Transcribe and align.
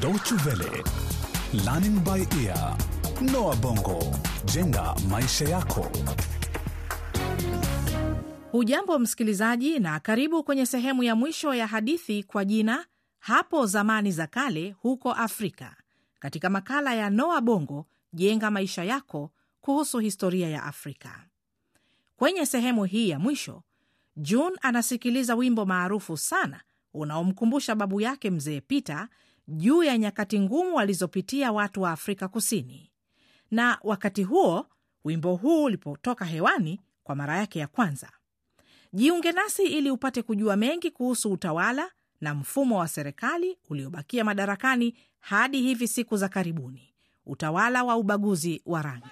Deutsche 0.00 0.34
Welle, 0.46 0.82
Learning 1.64 1.98
by 2.04 2.26
Ear, 2.44 2.76
Noah 3.32 3.56
Bongo, 3.56 3.98
jenga 4.44 4.94
maisha 5.10 5.44
yako. 5.44 5.90
Hujambo 8.52 8.98
msikilizaji, 8.98 9.78
na 9.78 10.00
karibu 10.00 10.44
kwenye 10.44 10.66
sehemu 10.66 11.02
ya 11.02 11.14
mwisho 11.16 11.54
ya 11.54 11.66
hadithi 11.66 12.22
kwa 12.22 12.44
jina 12.44 12.86
hapo 13.18 13.66
zamani 13.66 14.12
za 14.12 14.26
kale 14.26 14.70
huko 14.82 15.12
Afrika, 15.12 15.76
katika 16.20 16.50
makala 16.50 16.94
ya 16.94 17.10
Noa 17.10 17.40
Bongo 17.40 17.86
jenga 18.12 18.50
maisha 18.50 18.84
yako 18.84 19.30
kuhusu 19.60 19.98
historia 19.98 20.48
ya 20.48 20.64
Afrika. 20.64 21.24
Kwenye 22.16 22.46
sehemu 22.46 22.84
hii 22.84 23.08
ya 23.08 23.18
mwisho, 23.18 23.62
June 24.16 24.56
anasikiliza 24.62 25.34
wimbo 25.34 25.66
maarufu 25.66 26.16
sana 26.16 26.60
unaomkumbusha 26.94 27.74
babu 27.74 28.00
yake 28.00 28.30
mzee 28.30 28.60
Peter 28.60 29.08
juu 29.50 29.82
ya 29.82 29.98
nyakati 29.98 30.40
ngumu 30.40 30.74
walizopitia 30.76 31.52
watu 31.52 31.82
wa 31.82 31.90
Afrika 31.90 32.28
Kusini. 32.28 32.90
Na 33.50 33.78
wakati 33.82 34.22
huo 34.22 34.66
wimbo 35.04 35.34
huu 35.36 35.64
ulipotoka 35.64 36.24
hewani 36.24 36.80
kwa 37.04 37.14
mara 37.16 37.36
yake 37.38 37.58
ya 37.58 37.66
kwanza, 37.66 38.10
jiunge 38.92 39.32
nasi 39.32 39.62
ili 39.62 39.90
upate 39.90 40.22
kujua 40.22 40.56
mengi 40.56 40.90
kuhusu 40.90 41.32
utawala 41.32 41.90
na 42.20 42.34
mfumo 42.34 42.78
wa 42.78 42.88
serikali 42.88 43.58
uliobakia 43.70 44.24
madarakani 44.24 44.94
hadi 45.20 45.62
hivi 45.62 45.88
siku 45.88 46.16
za 46.16 46.28
karibuni, 46.28 46.94
utawala 47.26 47.84
wa 47.84 47.96
ubaguzi 47.96 48.62
wa 48.66 48.82
rangi. 48.82 49.06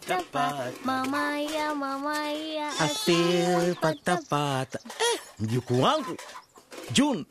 Feel 0.00 0.22
patapa. 0.22 0.72
Mama 0.84 1.40
ya 1.40 1.74
mama 1.74 2.14
ya 2.32 2.68
asil 2.80 3.74
patapata. 3.80 4.78
Eh, 4.98 5.20
mjukuu 5.38 5.82
wangu 5.82 6.16
June, 6.92 7.24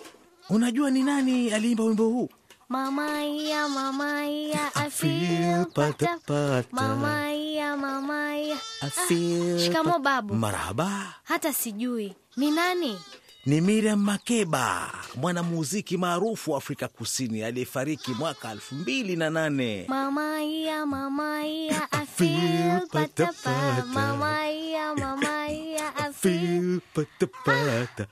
unajua 0.49 0.91
ni 0.91 1.03
nani 1.03 1.51
aliimba 1.51 1.83
wimbo 1.83 2.07
huu? 2.09 2.29
Mama 2.69 3.23
ya 3.23 3.67
mama 3.67 4.25
ya 4.25 4.75
asil 4.75 5.65
patapata. 5.73 6.63
Mama 6.71 7.31
ya 7.31 7.77
mama 7.77 8.35
ya 8.35 8.57
asil. 8.81 9.59
Shikamo 9.59 9.99
babu. 9.99 10.33
Marhaba. 10.35 11.13
Hata 11.23 11.53
sijui 11.53 12.15
ni 12.37 12.51
nani. 12.51 12.99
Ni 13.45 13.61
Miriam 13.61 13.99
Makeba, 14.03 14.91
mwanamuziki 15.15 15.97
maarufu 15.97 16.51
wa 16.51 16.57
Afrika 16.57 16.87
Kusini 16.87 17.43
aliyefariki 17.43 18.11
mwaka 18.11 18.51
elfu 18.51 18.75
mbili 18.75 19.15
na 19.15 19.29
nane. 19.29 19.85
Mama 19.89 20.27
I 21.91 21.96
feel 22.17 22.81
I 25.97 26.11
feel 26.13 26.13
Feel 26.13 26.79
patapata. 26.93 28.07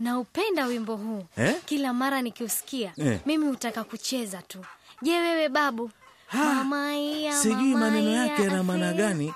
Naupenda 0.00 0.66
wimbo 0.66 0.96
huu 0.96 1.24
Eh? 1.36 1.54
kila 1.64 1.92
mara 1.92 2.22
nikiusikia 2.22 2.92
Eh. 2.96 3.20
mimi 3.26 3.46
hutaka 3.46 3.84
kucheza 3.84 4.42
tu. 4.42 4.64
Je, 5.02 5.20
wewe 5.20 5.48
babu? 5.48 5.90
Ha, 6.26 6.64
Sijui 7.42 7.74
maneno 7.74 8.10
yake 8.10 8.42
yana 8.42 8.62
maana 8.62 8.92
gani, 8.92 9.34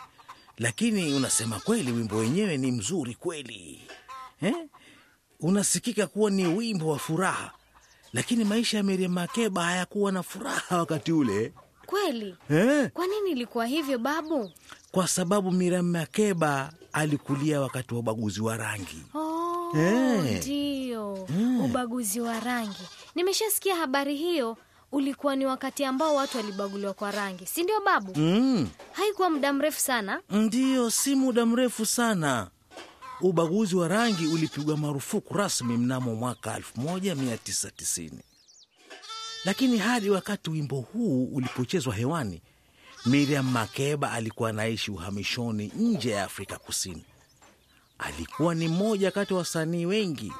lakini 0.59 1.15
unasema 1.15 1.61
kweli, 1.61 1.93
wimbo 1.93 2.17
wenyewe 2.17 2.57
ni 2.57 2.73
mzuri 2.73 3.15
kweli 3.15 3.81
eh? 4.43 4.55
Unasikika 5.41 6.07
kuwa 6.07 6.31
ni 6.31 6.47
wimbo 6.47 6.89
wa 6.89 6.99
furaha, 6.99 7.53
lakini 8.13 8.45
maisha 8.45 8.77
ya 8.77 8.83
Miriam 8.83 9.13
Makeba 9.13 9.65
hayakuwa 9.65 10.13
na 10.13 10.23
furaha 10.23 10.79
wakati 10.79 11.13
ule 11.13 11.53
Kweli? 11.97 12.35
eh? 12.51 12.91
Kwa 12.91 13.07
nini 13.07 13.31
ilikuwa 13.31 13.67
hivyo 13.67 13.99
babu? 13.99 14.51
Kwa 14.93 15.09
sababu 15.09 15.51
Miriam 15.53 15.87
Makeba 15.91 16.73
alikulia 16.93 17.61
wakati 17.61 17.95
wa 17.95 18.01
ubaguzi 18.01 18.41
wa 18.41 18.57
rangi. 18.57 19.03
Oh, 19.15 19.73
Eh. 19.79 20.37
ndio 20.39 21.29
ubaguzi 21.65 22.21
wa 22.21 22.41
rangi. 22.41 22.83
Nimeshasikia 23.15 23.77
habari 23.77 24.17
hiyo. 24.17 24.57
Ulikuwa 24.93 25.37
ni 25.37 25.47
wakati 25.47 25.85
ambao 25.85 26.15
watu 26.15 26.37
walibaguliwa 26.37 26.95
kwa 26.95 27.11
rangi, 27.11 27.47
si 27.47 27.63
ndio 27.63 27.81
babu? 27.81 28.13
mm. 28.17 28.69
Haikuwa 28.93 29.31
muda 29.31 29.53
mrefu 29.53 29.81
sana. 29.81 30.21
Ndiyo, 30.31 30.91
si 30.91 31.15
muda 31.15 31.47
mrefu 31.47 31.87
sana. 31.87 32.49
Ubaguzi 33.21 33.77
wa 33.77 33.89
rangi 33.89 34.27
ulipigwa 34.27 34.77
marufuku 34.77 35.35
rasmi 35.35 35.77
mnamo 35.77 36.15
mwaka 36.15 36.59
1990 36.59 38.11
lakini 39.45 39.79
hadi 39.79 40.11
wakati 40.11 40.51
wimbo 40.51 40.77
huu 40.81 41.25
ulipochezwa 41.25 41.95
hewani, 41.95 42.43
Miriam 43.07 43.51
Makeba 43.51 44.13
alikuwa 44.13 44.51
anaishi 44.51 44.91
uhamishoni 44.91 45.73
nje 45.77 46.11
ya 46.11 46.25
Afrika 46.25 46.57
Kusini. 46.59 47.05
Alikuwa 47.99 48.55
ni 48.55 48.69
mmoja 48.69 49.11
kati 49.11 49.33
ya 49.33 49.39
wasanii 49.39 49.87
wengi 49.87 50.33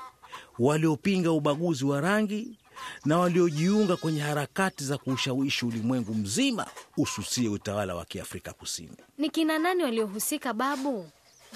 waliopinga 0.59 1.33
ubaguzi 1.33 1.85
wa 1.85 2.01
rangi 2.01 2.59
na 3.05 3.19
waliojiunga 3.19 3.97
kwenye 3.97 4.21
harakati 4.21 4.85
za 4.85 4.99
kuushawishi 4.99 5.65
ulimwengu 5.67 6.15
mzima 6.15 6.67
ususie 6.97 7.49
utawala 7.49 7.95
wa 7.95 8.05
Kiafrika 8.05 8.53
Kusini. 8.53 8.97
Ni 9.19 9.31
kina 9.31 9.59
nani 9.59 9.83
waliohusika 9.83 10.53
babu? 10.53 11.11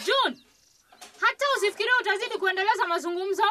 jun 0.06 0.38
hata 1.20 1.44
usifikiria 1.56 1.92
utazidi 2.00 2.38
kuendeleza 2.38 2.86
mazungumzo 2.86 3.42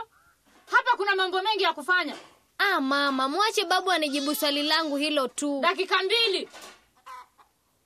hapa. 0.65 0.97
Kuna 0.97 1.15
mambo 1.15 1.41
mengi 1.41 1.63
ya 1.63 1.73
kufanya. 1.73 2.15
Ah, 2.57 2.81
mama, 2.81 3.29
mwache 3.29 3.65
babu 3.65 3.91
anijibu 3.91 4.35
swali 4.35 4.63
langu 4.63 4.97
hilo 4.97 5.27
tu. 5.27 5.59
Dakika 5.61 5.95
mbili. 6.03 6.49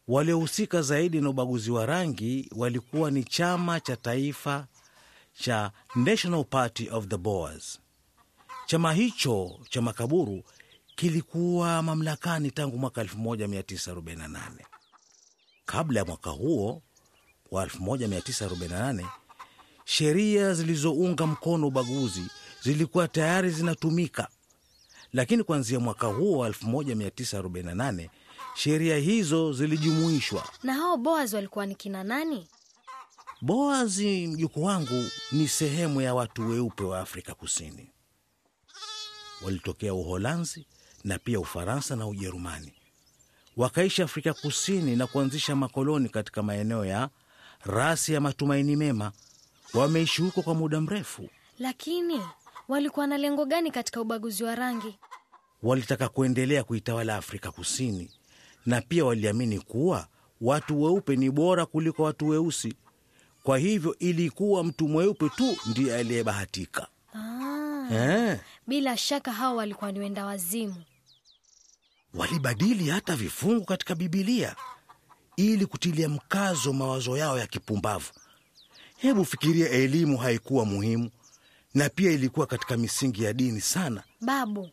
Waliohusika 0.07 0.81
zaidi 0.81 1.21
na 1.21 1.29
ubaguzi 1.29 1.71
wa 1.71 1.85
rangi 1.85 2.49
walikuwa 2.55 3.11
ni 3.11 3.23
chama 3.23 3.79
cha 3.79 3.95
taifa 3.95 4.67
cha 5.33 5.71
National 5.95 6.43
Party 6.45 6.89
of 6.89 7.07
the 7.07 7.17
Boers. 7.17 7.79
Chama 8.65 8.93
hicho 8.93 9.59
cha 9.69 9.81
makaburu 9.81 10.43
kilikuwa 10.95 11.81
mamlakani 11.83 12.51
tangu 12.51 12.77
mwaka 12.77 13.03
1948. 13.03 14.39
Kabla 15.65 15.99
ya 15.99 16.05
mwaka 16.05 16.29
huo 16.29 16.81
wa 17.51 17.65
1948, 17.65 19.05
sheria 19.85 20.53
zilizounga 20.53 21.27
mkono 21.27 21.67
ubaguzi 21.67 22.23
zilikuwa 22.61 23.07
tayari 23.07 23.49
zinatumika, 23.49 24.27
lakini 25.13 25.43
kuanzia 25.43 25.79
mwaka 25.79 26.07
huo 26.07 26.37
wa 26.37 26.49
1948 26.49 28.09
sheria 28.55 28.97
hizo 28.97 29.53
zilijumuishwa. 29.53 30.43
Na 30.63 30.73
hao 30.73 30.97
Boaz 30.97 31.33
walikuwa 31.33 31.65
ni 31.65 31.75
kina 31.75 32.03
nani? 32.03 32.47
Boazi, 33.41 34.27
mjukuu 34.27 34.63
wangu, 34.63 35.05
ni 35.31 35.47
sehemu 35.47 36.01
ya 36.01 36.13
watu 36.13 36.49
weupe 36.49 36.83
wa 36.83 36.99
Afrika 36.99 37.33
Kusini. 37.33 37.91
Walitokea 39.41 39.93
Uholanzi 39.93 40.65
na 41.03 41.19
pia 41.19 41.39
Ufaransa 41.39 41.95
na 41.95 42.07
Ujerumani, 42.07 42.73
wakaishi 43.57 44.01
Afrika 44.01 44.33
Kusini 44.33 44.95
na 44.95 45.07
kuanzisha 45.07 45.55
makoloni 45.55 46.09
katika 46.09 46.43
maeneo 46.43 46.85
ya 46.85 47.09
rasi 47.63 48.13
ya 48.13 48.21
Matumaini 48.21 48.75
Mema. 48.75 49.11
Wameishi 49.73 50.21
huko 50.21 50.41
kwa 50.41 50.53
muda 50.55 50.81
mrefu. 50.81 51.29
Lakini 51.59 52.21
walikuwa 52.69 53.07
na 53.07 53.17
lengo 53.17 53.45
gani 53.45 53.71
katika 53.71 54.01
ubaguzi 54.01 54.43
wa 54.43 54.55
rangi? 54.55 54.99
Walitaka 55.63 56.09
kuendelea 56.09 56.63
kuitawala 56.63 57.15
Afrika 57.15 57.51
Kusini, 57.51 58.11
na 58.65 58.81
pia 58.81 59.05
waliamini 59.05 59.59
kuwa 59.59 60.07
watu 60.41 60.81
weupe 60.81 61.15
ni 61.15 61.31
bora 61.31 61.65
kuliko 61.65 62.03
watu 62.03 62.27
weusi. 62.27 62.73
Kwa 63.43 63.57
hivyo 63.57 63.95
ilikuwa 63.99 64.63
mtu 64.63 64.87
mweupe 64.87 65.29
tu 65.29 65.57
ndiye 65.65 65.95
aliyebahatika. 65.95 66.87
Ah, 67.15 67.87
Eh, 67.91 68.39
bila 68.67 68.97
shaka 68.97 69.31
hao 69.33 69.55
walikuwa 69.55 69.91
ni 69.91 69.99
wenda 69.99 70.25
wazimu. 70.25 70.75
walibadili 72.13 72.89
hata 72.89 73.15
vifungu 73.15 73.65
katika 73.65 73.95
Bibilia 73.95 74.55
ili 75.35 75.65
kutilia 75.65 76.09
mkazo 76.09 76.73
mawazo 76.73 77.17
yao 77.17 77.39
ya 77.39 77.47
kipumbavu. 77.47 78.11
Hebu 78.97 79.25
fikiria, 79.25 79.69
elimu 79.69 80.17
haikuwa 80.17 80.65
muhimu 80.65 81.09
na 81.73 81.89
pia 81.89 82.11
ilikuwa 82.11 82.45
katika 82.47 82.77
misingi 82.77 83.23
ya 83.23 83.33
dini 83.33 83.61
sana. 83.61 84.03
Babu, 84.21 84.69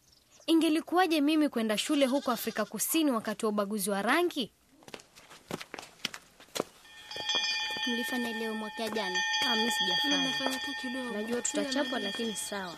ingelikuwaje 0.47 1.21
mimi 1.21 1.49
kwenda 1.49 1.79
shule 1.79 2.07
huko 2.07 2.33
Afrika 2.33 2.65
Kusini 2.65 3.11
wakati 3.11 3.45
wa 3.47 3.49
ubaguzi 3.53 3.91
wa 3.91 4.03
rangi? 4.03 4.53
mlifanya 7.87 8.33
leo 8.33 8.55
mwaka 8.55 8.89
jana 8.89 9.19
Ah, 9.47 9.57
mimi 9.57 9.71
sijafanya. 9.71 11.13
Najua 11.13 11.43
tutachapwa 11.43 11.99
lakini 11.99 12.35
sawa. 12.35 12.75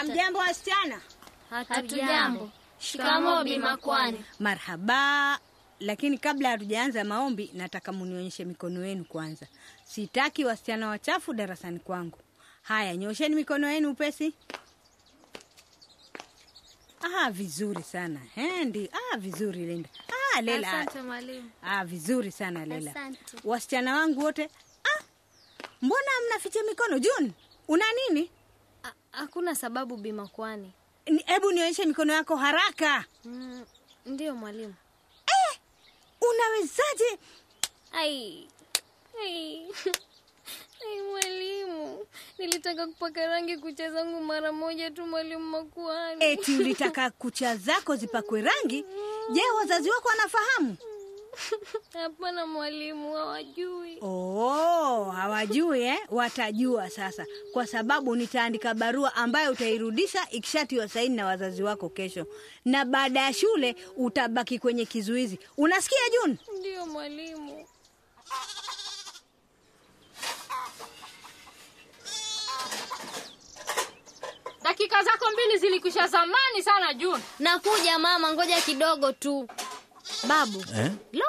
Amjambo 0.00 0.38
wasichana, 0.38 1.00
Hatujambo. 1.50 2.50
Shikamoo, 2.78 3.44
Bi 3.44 3.58
Makwani. 3.58 4.24
marhaba. 4.40 5.38
Lakini 5.80 6.18
kabla 6.18 6.48
hatujaanza 6.50 7.04
maombi, 7.04 7.50
nataka 7.54 7.92
munionyeshe 7.92 8.44
mikono 8.44 8.86
yenu 8.86 9.04
kwanza. 9.04 9.46
Sitaki 9.84 10.44
wasichana 10.44 10.88
wachafu 10.88 11.34
darasani 11.34 11.78
kwangu. 11.78 12.18
Haya, 12.64 12.96
nyosheni 12.96 13.34
mikono 13.34 13.70
yenu 13.70 13.90
upesi. 13.90 14.34
Ah, 17.00 17.30
vizuri 17.30 17.82
sana 17.82 18.20
Hendi. 18.34 18.90
Ah, 18.92 19.16
vizuri 19.16 19.66
Linda. 19.66 19.88
Ah, 20.36 20.40
Lela. 20.40 20.68
Asante 20.68 21.02
mwalimu. 21.02 21.50
Ah, 21.62 21.84
vizuri 21.84 22.30
sana 22.32 22.64
Lela. 22.66 22.90
Asante. 22.90 23.20
Wasichana 23.44 23.96
wangu 23.96 24.24
wote. 24.24 24.44
Ah, 24.84 25.02
mbona 25.82 26.10
mnaficha 26.26 26.62
mikono? 26.62 26.98
June, 26.98 27.32
una 27.68 27.84
nini? 27.92 28.30
Hakuna 29.12 29.54
sababu 29.54 29.96
Bima 29.96 30.26
kwani. 30.26 30.72
Hebu 31.26 31.52
nionyeshe 31.52 31.84
mikono 31.86 32.12
yako 32.12 32.36
haraka. 32.36 33.04
Mm, 33.24 33.64
ndiyo 34.06 34.34
mwalimu. 34.34 34.74
Unawezaje? 36.20 37.18
Ai. 37.92 38.48
Ai. 39.22 39.66
Ai, 40.80 41.02
mwalimu, 41.02 42.06
nilitaka 42.38 42.86
kupaka 42.86 43.26
rangi 43.26 43.56
kucha 43.56 43.90
zangu 43.90 44.20
mara 44.20 44.52
moja 44.52 44.90
tu, 44.90 45.06
mwalimu 45.06 45.44
Makuani. 45.50 46.24
Eti 46.24 46.56
ulitaka 46.56 47.10
kucha 47.10 47.56
zako 47.56 47.96
zipakwe 47.96 48.42
rangi? 48.42 48.84
Je, 49.32 49.40
wazazi 49.58 49.90
wako 49.90 50.08
wanafahamu? 50.08 50.76
Hapana 51.92 52.46
mwalimu, 52.46 53.12
hawajui. 53.14 53.98
Oh, 54.00 55.04
hawajui 55.04 55.82
eh? 55.82 55.98
Watajua 56.10 56.90
sasa, 56.90 57.26
kwa 57.52 57.66
sababu 57.66 58.16
nitaandika 58.16 58.74
barua 58.74 59.14
ambayo 59.14 59.52
utairudisha 59.52 60.30
ikishatiwa 60.30 60.88
saini 60.88 61.16
na 61.16 61.26
wazazi 61.26 61.62
wako 61.62 61.88
kesho, 61.88 62.26
na 62.64 62.84
baada 62.84 63.20
ya 63.20 63.32
shule 63.32 63.76
utabaki 63.96 64.58
kwenye 64.58 64.84
kizuizi. 64.86 65.38
Unasikia 65.56 65.98
Juni? 66.12 66.38
Ndio 66.58 66.86
mwalimu. 66.86 67.66
Dakika 74.94 75.12
zako 75.12 75.30
mbili 75.32 75.58
zilikwisha 75.58 76.08
zamani 76.08 76.62
sana 76.64 76.94
June. 76.94 77.22
Nakuja 77.38 77.98
mama, 77.98 78.32
ngoja 78.32 78.60
kidogo 78.60 79.12
tu. 79.12 79.48
Babu, 80.28 80.64
eh? 80.76 80.92
lo, 81.12 81.24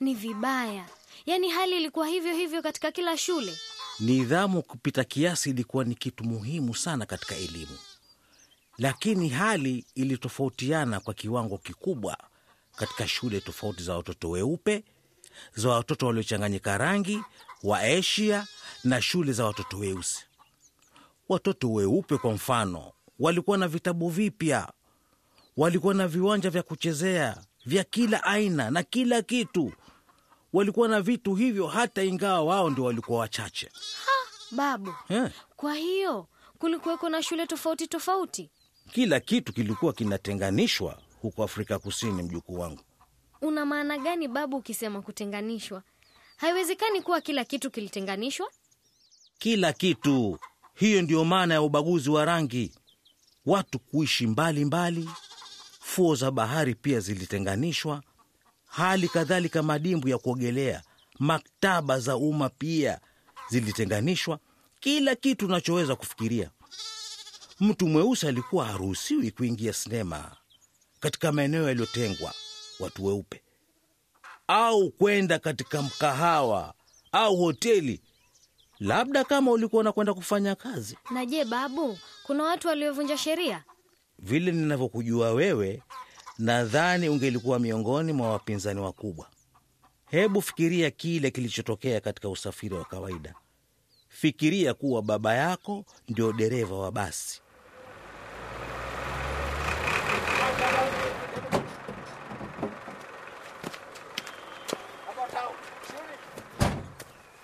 ni 0.00 0.14
vibaya. 0.14 0.84
Yaani 1.26 1.48
hali 1.50 1.76
ilikuwa 1.76 2.06
hivyo 2.06 2.34
hivyo 2.34 2.62
katika 2.62 2.92
kila 2.92 3.16
shule. 3.18 3.58
Nidhamu 4.00 4.62
kupita 4.62 5.04
kiasi 5.04 5.50
ilikuwa 5.50 5.84
ni 5.84 5.94
kitu 5.94 6.24
muhimu 6.24 6.74
sana 6.74 7.06
katika 7.06 7.34
elimu, 7.34 7.78
lakini 8.78 9.28
hali 9.28 9.84
ilitofautiana 9.94 11.00
kwa 11.00 11.14
kiwango 11.14 11.58
kikubwa 11.58 12.18
katika 12.76 13.08
shule 13.08 13.40
tofauti 13.40 13.82
za 13.82 13.96
watoto 13.96 14.30
weupe, 14.30 14.84
za 15.54 15.68
watoto 15.68 16.06
waliochanganyika 16.06 16.78
rangi 16.78 17.20
wa 17.62 17.80
Asia 17.80 18.46
na 18.84 19.02
shule 19.02 19.32
za 19.32 19.44
watoto 19.44 19.78
weusi. 19.78 20.24
Watoto 21.28 21.72
weupe 21.72 22.16
kwa 22.18 22.32
mfano, 22.32 22.92
walikuwa 23.18 23.58
na 23.58 23.68
vitabu 23.68 24.08
vipya, 24.08 24.72
walikuwa 25.56 25.94
na 25.94 26.08
viwanja 26.08 26.50
vya 26.50 26.62
kuchezea 26.62 27.36
vya 27.66 27.84
kila 27.84 28.24
aina 28.24 28.70
na 28.70 28.82
kila 28.82 29.22
kitu. 29.22 29.72
Walikuwa 30.52 30.88
na 30.88 31.00
vitu 31.00 31.34
hivyo 31.34 31.66
hata 31.66 32.02
ingawa 32.02 32.42
wao 32.42 32.70
ndio 32.70 32.84
walikuwa 32.84 33.18
wachache 33.18 33.70
Babu, 34.50 34.94
yeah. 35.08 35.30
kwa 35.56 35.74
hiyo 35.74 36.28
kulikuweko 36.58 37.08
na 37.08 37.22
shule 37.22 37.46
tofauti 37.46 37.86
tofauti. 37.86 38.50
Kila 38.92 39.20
kitu 39.20 39.52
kilikuwa 39.52 39.92
kinatenganishwa 39.92 40.98
huko 41.22 41.44
Afrika 41.44 41.78
Kusini, 41.78 42.22
mjukuu 42.22 42.58
wangu. 42.58 42.82
Una 43.40 43.64
maana 43.64 43.98
gani 43.98 44.28
babu 44.28 44.56
ukisema 44.56 45.02
kutenganishwa? 45.02 45.82
Haiwezekani 46.36 47.02
kuwa 47.02 47.20
kila 47.20 47.44
kitu 47.44 47.70
kilitenganishwa. 47.70 48.50
Kila 49.38 49.72
kitu. 49.72 50.38
Hiyo 50.74 51.02
ndiyo 51.02 51.24
maana 51.24 51.54
ya 51.54 51.62
ubaguzi 51.62 52.10
wa 52.10 52.24
rangi, 52.24 52.72
watu 53.46 53.78
kuishi 53.78 54.26
mbali 54.26 54.64
mbali. 54.64 55.10
Fuo 55.80 56.14
za 56.14 56.30
bahari 56.30 56.74
pia 56.74 57.00
zilitenganishwa, 57.00 58.02
hali 58.66 59.08
kadhalika 59.08 59.62
madimbu 59.62 60.08
ya 60.08 60.18
kuogelea, 60.18 60.82
maktaba 61.18 62.00
za 62.00 62.16
umma 62.16 62.48
pia 62.48 63.00
zilitenganishwa. 63.50 64.38
Kila 64.80 65.14
kitu 65.14 65.46
unachoweza 65.46 65.96
kufikiria. 65.96 66.50
Mtu 67.60 67.88
mweusi 67.88 68.26
alikuwa 68.28 68.66
haruhusiwi 68.66 69.30
kuingia 69.30 69.72
sinema 69.72 70.36
katika 71.00 71.32
maeneo 71.32 71.68
yaliyotengwa 71.68 72.34
watu 72.80 73.04
weupe, 73.06 73.42
au 74.48 74.90
kwenda 74.90 75.38
katika 75.38 75.82
mkahawa 75.82 76.74
au 77.12 77.36
hoteli, 77.36 78.00
labda 78.80 79.24
kama 79.24 79.50
ulikuwa 79.50 79.80
unakwenda 79.80 80.14
kufanya 80.14 80.54
kazi. 80.54 80.98
Na 81.10 81.26
je, 81.26 81.44
babu, 81.44 81.98
kuna 82.22 82.44
watu 82.44 82.68
waliovunja 82.68 83.18
sheria? 83.18 83.64
Vile 84.18 84.52
ninavyokujua 84.52 85.30
wewe, 85.32 85.82
nadhani 86.38 87.08
ungelikuwa 87.08 87.58
miongoni 87.58 88.12
mwa 88.12 88.30
wapinzani 88.30 88.80
wakubwa. 88.80 89.26
Hebu 90.10 90.42
fikiria 90.42 90.90
kile 90.90 91.30
kilichotokea 91.30 92.00
katika 92.00 92.28
usafiri 92.28 92.74
wa 92.74 92.84
kawaida. 92.84 93.34
Fikiria 94.08 94.74
kuwa 94.74 95.02
baba 95.02 95.34
yako 95.34 95.84
ndio 96.08 96.32
dereva 96.32 96.74
wa 96.78 96.92
basi. 96.92 97.42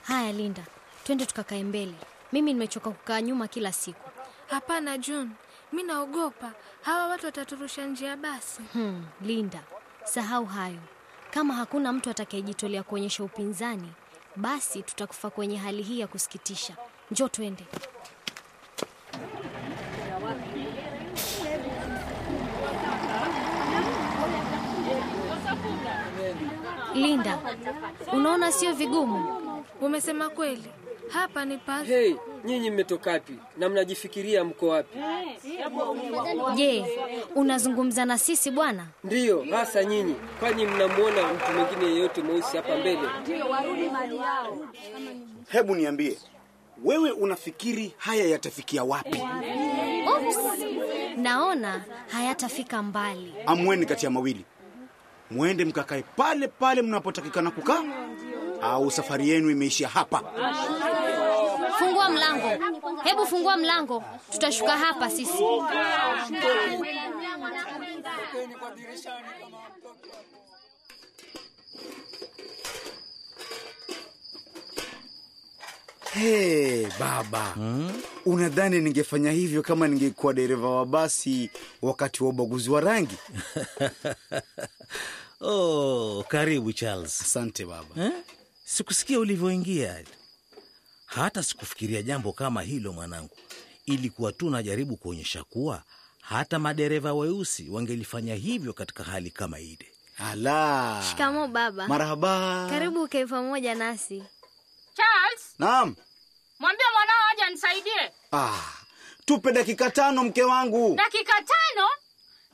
Haya, 0.03 0.33
Linda, 0.33 0.63
twende 1.05 1.27
tukakae 1.27 1.65
mbele. 1.65 1.95
Mimi 2.33 2.53
nimechoka 2.53 2.91
kukaa 2.91 3.21
nyuma 3.21 3.49
kila 3.49 3.73
siku. 3.73 4.11
Hapana 4.51 4.99
June, 4.99 5.31
mi 5.73 5.83
naogopa 5.83 6.53
hawa 6.83 7.07
watu 7.09 7.27
wataturusha 7.27 7.87
nje 7.87 8.05
ya 8.07 8.17
basi. 8.17 8.63
Hmm, 8.73 9.05
Linda, 9.21 9.63
sahau 10.05 10.45
hayo. 10.45 10.81
Kama 11.31 11.55
hakuna 11.55 11.93
mtu 11.93 12.11
atakayejitolea 12.11 12.83
kuonyesha 12.83 13.25
upinzani, 13.25 13.93
basi 14.37 14.83
tutakufa 14.83 15.31
kwenye 15.31 15.57
hali 15.57 15.83
hii 15.83 16.01
ya 16.01 16.07
kusikitisha. 16.07 16.77
Njoo 17.11 17.29
twende. 17.29 17.65
Linda, 26.95 27.39
unaona 28.13 28.53
sio 28.53 28.73
vigumu? 28.73 29.25
Umesema 29.81 30.29
kweli, 30.31 30.65
hapa 31.13 31.45
ni 31.45 31.59
pa 31.59 31.83
Hei, 31.83 32.17
nyinyi 32.45 32.71
mmetoka 32.71 33.11
wapi 33.11 33.35
na 33.57 33.69
mnajifikiria 33.69 34.45
mko 34.45 34.69
wapi? 34.69 34.99
Je, 36.55 36.85
unazungumza 37.35 38.05
na 38.05 38.19
sisi 38.19 38.51
bwana? 38.51 38.87
Ndiyo, 39.05 39.47
hasa 39.51 39.85
nyinyi, 39.85 40.15
kwani 40.41 40.67
mnamwona 40.67 41.33
mtu 41.33 41.53
mwingine 41.53 41.85
yeyote 41.95 42.23
mweusi 42.23 42.57
hapa 42.57 42.77
mbele? 42.77 43.01
Hebu 45.49 45.75
niambie, 45.75 46.19
wewe 46.85 47.11
unafikiri 47.11 47.95
haya 47.99 48.25
yatafikia 48.25 48.85
wapi? 48.85 49.23
Oops. 50.09 50.39
Naona 51.17 51.85
hayatafika 52.09 52.83
mbali. 52.83 53.35
Amweni 53.47 53.87
kati 53.87 54.05
ya 54.05 54.11
mawili, 54.11 54.45
mwende 55.31 55.65
mkakae 55.65 56.03
pale 56.17 56.49
pale 56.49 56.83
mnapotakikana 56.83 57.51
kukaa, 57.51 57.83
au 58.63 58.91
safari 58.91 59.29
yenu 59.29 59.51
imeishia 59.51 59.89
hapa. 59.89 60.23
Fungua 61.79 62.09
mlango, 62.11 62.49
hebu 63.05 63.27
fungua 63.27 63.57
mlango, 63.57 64.05
tutashuka 64.33 64.77
hapa 64.79 65.11
sisi. 65.11 65.45
Hey, 76.13 76.87
baba 76.99 77.55
unadhani 78.27 78.81
ningefanya 78.81 79.31
hivyo 79.33 79.63
kama 79.63 79.89
ningekuwa 79.89 80.35
dereva 80.35 80.69
wa 80.71 80.87
basi 80.87 81.51
wakati 81.83 82.23
wa 82.25 82.29
ubaguzi 82.31 82.71
wa 82.71 82.81
rangi? 82.81 83.17
Oh, 85.45 86.25
karibu 86.29 86.73
Charles. 86.73 87.21
Asante 87.23 87.65
baba. 87.65 88.05
Eh? 88.05 88.13
Sikusikia 88.65 89.19
ulivyoingia, 89.19 90.05
hata 91.15 91.43
sikufikiria 91.43 92.03
jambo 92.03 92.33
kama 92.33 92.63
hilo 92.63 92.93
mwanangu. 92.93 93.37
Ilikuwa 93.87 94.33
tu 94.33 94.51
najaribu 94.51 94.97
kuonyesha 94.97 95.45
kuwa 95.45 95.83
hata 96.21 96.59
madereva 96.59 97.13
weusi 97.15 97.69
wangelifanya 97.71 98.35
hivyo 98.35 98.73
katika 98.73 99.05
hali 99.05 99.31
kama 99.31 99.61
ile. 99.61 99.93
Ala, 100.19 101.03
Shikamo 101.11 101.49
baba. 101.49 101.89
marhaba. 101.89 102.67
Karibu 102.71 103.03
ukae 103.03 103.27
pamoja 103.27 103.75
nasi. 103.75 104.23
Charles, 104.95 105.55
Naam. 105.59 105.97
mwambie 106.59 106.85
mwanao 106.93 107.29
aje 107.33 107.51
nisaidie. 107.55 108.13
Ah, 108.33 108.63
tupe 109.25 109.53
dakika 109.53 109.91
tano 109.91 110.25
mke 110.25 110.43
wangu. 110.43 110.95
Dakika 110.97 111.33
tano? 111.33 111.89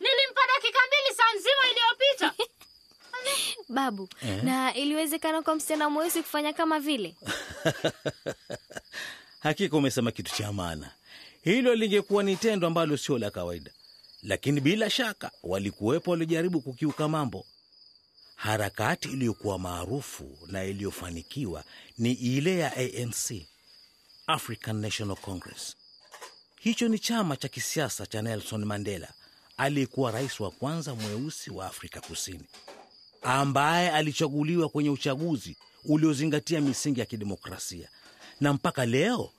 Nilimpa 0.00 0.40
dakika 0.56 0.78
mbili 0.86 1.16
saa 1.16 1.38
nzima 1.38 1.62
iliyopita. 1.70 2.44
Babu, 3.68 4.08
na 4.42 4.74
iliwezekana 4.74 5.42
kwa 5.42 5.54
msichana 5.54 5.90
mweusi 5.90 6.22
kufanya 6.22 6.52
kama 6.52 6.80
vile? 6.80 7.14
Hakika 9.40 9.76
umesema 9.76 10.10
kitu 10.12 10.34
cha 10.36 10.52
maana. 10.52 10.90
Hilo 11.42 11.74
lingekuwa 11.74 12.22
ni 12.22 12.36
tendo 12.36 12.66
ambalo 12.66 12.96
sio 12.96 13.18
la 13.18 13.30
kawaida, 13.30 13.70
lakini 14.22 14.60
bila 14.60 14.90
shaka 14.90 15.30
walikuwepo 15.42 16.10
waliojaribu 16.10 16.60
kukiuka 16.60 17.08
mambo. 17.08 17.46
Harakati 18.36 19.08
iliyokuwa 19.08 19.58
maarufu 19.58 20.38
na 20.46 20.64
iliyofanikiwa 20.64 21.64
ni 21.98 22.12
ile 22.12 22.58
ya 22.58 22.76
ANC, 22.76 23.46
African 24.26 24.76
National 24.76 25.16
Congress. 25.16 25.76
Hicho 26.60 26.88
ni 26.88 26.98
chama 26.98 27.36
cha 27.36 27.48
kisiasa 27.48 28.06
cha 28.06 28.22
Nelson 28.22 28.64
Mandela, 28.64 29.08
aliyekuwa 29.56 30.10
rais 30.10 30.40
wa 30.40 30.50
kwanza 30.50 30.94
mweusi 30.94 31.50
wa 31.50 31.66
Afrika 31.66 32.00
Kusini, 32.00 32.44
ambaye 33.22 33.90
alichaguliwa 33.90 34.68
kwenye 34.68 34.90
uchaguzi 34.90 35.56
uliozingatia 35.84 36.60
misingi 36.60 37.00
ya 37.00 37.06
kidemokrasia, 37.06 37.88
na 38.40 38.52
mpaka 38.52 38.86
leo 38.86 39.30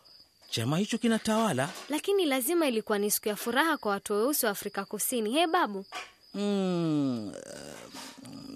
chama 0.49 0.77
hicho 0.77 0.97
kinatawala. 0.97 1.69
Lakini 1.89 2.25
lazima 2.25 2.67
ilikuwa 2.67 2.97
ni 2.99 3.11
siku 3.11 3.27
ya 3.29 3.35
furaha 3.35 3.77
kwa 3.77 3.91
watu 3.91 4.13
weusi 4.13 4.45
wa 4.45 4.51
Afrika 4.51 4.85
Kusini. 4.85 5.31
He 5.31 5.47
babu, 5.47 5.85
Mm, 6.33 7.33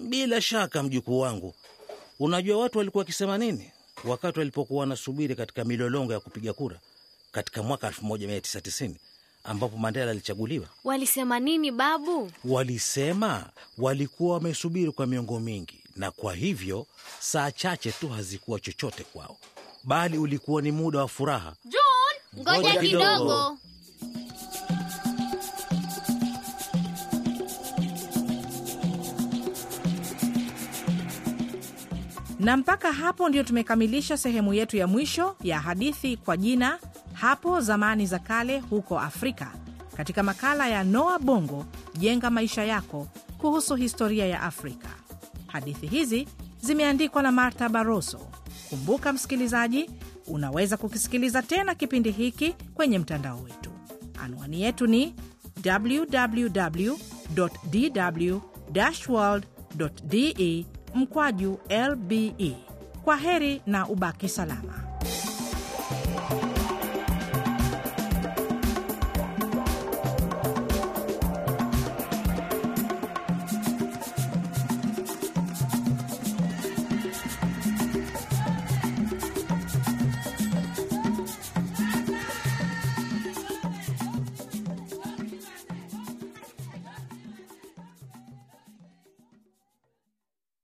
bila 0.08 0.40
shaka 0.40 0.82
mjukuu 0.82 1.20
wangu, 1.20 1.54
unajua 2.18 2.58
watu 2.58 2.78
walikuwa 2.78 3.00
wakisema 3.02 3.38
nini 3.38 3.72
wakati 4.04 4.38
walipokuwa 4.38 4.80
wanasubiri 4.80 5.34
katika 5.34 5.64
milolongo 5.64 6.12
ya 6.12 6.20
kupiga 6.20 6.52
kura 6.52 6.80
katika 7.32 7.62
mwaka 7.62 7.86
1990 7.88 8.94
ambapo 9.44 9.76
Mandela 9.76 10.10
alichaguliwa? 10.10 10.66
walisema 10.84 11.40
nini 11.40 11.70
babu? 11.70 12.30
Walisema 12.44 13.46
walikuwa 13.78 14.34
wamesubiri 14.34 14.92
kwa 14.92 15.06
miongo 15.06 15.40
mingi, 15.40 15.80
na 15.96 16.10
kwa 16.10 16.34
hivyo 16.34 16.86
saa 17.20 17.50
chache 17.50 17.92
tu 17.92 18.08
hazikuwa 18.08 18.60
chochote 18.60 19.04
kwao, 19.04 19.36
bali 19.84 20.18
ulikuwa 20.18 20.62
ni 20.62 20.72
muda 20.72 20.98
wa 20.98 21.08
furaha. 21.08 21.54
John, 21.64 22.42
Ngoja 22.42 22.80
kidogo. 22.80 23.58
Na 32.40 32.56
mpaka 32.56 32.92
hapo 32.92 33.28
ndio 33.28 33.42
tumekamilisha 33.42 34.16
sehemu 34.16 34.54
yetu 34.54 34.76
ya 34.76 34.86
mwisho 34.86 35.36
ya 35.42 35.60
hadithi 35.60 36.16
kwa 36.16 36.36
jina 36.36 36.78
hapo 37.24 37.60
zamani 37.60 38.06
za 38.06 38.18
kale 38.18 38.58
huko 38.60 39.00
Afrika, 39.00 39.52
katika 39.96 40.22
makala 40.22 40.68
ya 40.68 40.84
Noa 40.84 41.18
Bongo, 41.18 41.64
jenga 41.98 42.30
maisha 42.30 42.64
yako, 42.64 43.08
kuhusu 43.38 43.74
historia 43.74 44.26
ya 44.26 44.42
Afrika. 44.42 44.88
Hadithi 45.46 45.86
hizi 45.86 46.28
zimeandikwa 46.60 47.22
na 47.22 47.32
Martha 47.32 47.68
Barroso. 47.68 48.20
Kumbuka 48.70 49.12
msikilizaji, 49.12 49.90
unaweza 50.26 50.76
kukisikiliza 50.76 51.42
tena 51.42 51.74
kipindi 51.74 52.10
hiki 52.10 52.52
kwenye 52.74 52.98
mtandao 52.98 53.40
wetu. 53.42 53.70
Anwani 54.24 54.62
yetu 54.62 54.86
ni 54.86 55.14
www 55.66 56.94
dw 57.34 58.38
world 59.08 59.46
de 60.04 60.66
mkwaju 60.94 61.58
lbe. 61.90 62.56
Kwa 63.04 63.16
heri 63.16 63.62
na 63.66 63.88
ubaki 63.88 64.28
salama. 64.28 64.83